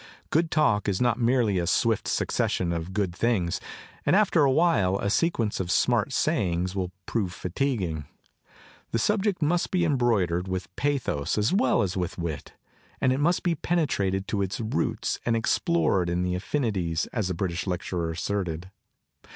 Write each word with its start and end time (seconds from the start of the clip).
Good 0.31 0.49
talk 0.49 0.89
is 0.89 0.99
not 0.99 1.19
merely 1.19 1.59
a 1.59 1.67
swift 1.67 2.07
succession 2.07 2.73
of 2.73 2.91
good 2.91 3.15
things; 3.15 3.61
and 4.03 4.15
after 4.15 4.41
a 4.43 4.49
while 4.49 4.97
a 4.97 5.11
sequence 5.11 5.59
of 5.59 5.69
smart 5.69 6.11
sayings 6.11 6.75
will 6.75 6.89
prove 7.05 7.31
fatiguing. 7.31 8.05
The 8.89 8.97
subject 8.97 9.43
must 9.43 9.69
be 9.69 9.85
embroidered 9.85 10.47
with 10.47 10.75
pathos 10.75 11.37
as 11.37 11.53
well 11.53 11.83
as 11.83 11.95
with 11.95 12.17
wit, 12.17 12.53
and 12.99 13.13
it 13.13 13.19
must 13.19 13.43
be 13.43 13.53
penetrated 13.53 14.27
to 14.29 14.41
its 14.41 14.59
roots 14.59 15.19
and 15.23 15.35
ex 15.35 15.59
plored 15.59 16.09
in 16.09 16.25
its 16.25 16.43
affinities, 16.45 17.05
as 17.13 17.27
the 17.27 17.35
British 17.35 17.67
lecturer 17.67 18.09
asserted. 18.09 18.71